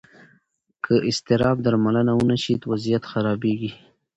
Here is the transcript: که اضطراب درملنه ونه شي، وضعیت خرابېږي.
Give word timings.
که 0.83 0.93
اضطراب 1.09 1.57
درملنه 1.65 2.13
ونه 2.15 2.37
شي، 2.43 2.53
وضعیت 2.71 3.03
خرابېږي. 3.11 3.71